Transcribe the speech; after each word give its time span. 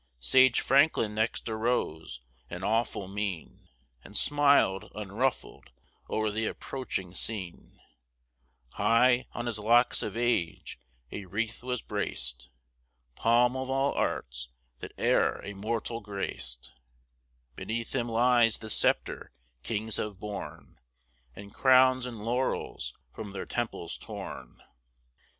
Sage 0.19 0.61
Franklin 0.61 1.13
next 1.13 1.47
arose, 1.47 2.21
in 2.49 2.63
awful 2.63 3.07
mien, 3.07 3.69
And 4.03 4.15
smil'd, 4.17 4.91
unruffled, 4.95 5.69
o'er 6.09 6.31
th' 6.31 6.49
approaching 6.49 7.13
scene; 7.13 7.79
High, 8.73 9.27
on 9.33 9.45
his 9.45 9.59
locks 9.59 10.01
of 10.01 10.17
age, 10.17 10.79
a 11.11 11.25
wreath 11.25 11.61
was 11.61 11.83
brac'd, 11.83 12.49
Palm 13.13 13.55
of 13.55 13.69
all 13.69 13.91
arts, 13.93 14.49
that 14.79 14.93
e'er 14.97 15.39
a 15.43 15.53
mortal 15.53 16.01
grac'd; 16.01 16.71
Beneath 17.55 17.93
him 17.93 18.09
lies 18.09 18.57
the 18.57 18.71
sceptre 18.71 19.31
kings 19.61 19.97
have 19.97 20.19
borne, 20.19 20.79
And 21.35 21.53
crowns 21.53 22.07
and 22.07 22.25
laurels 22.25 22.95
from 23.13 23.33
their 23.33 23.45
temples 23.45 23.99
torn. 23.99 24.63